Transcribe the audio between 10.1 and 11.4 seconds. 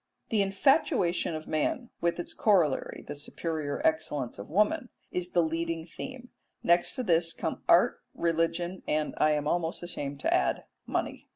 to add, money.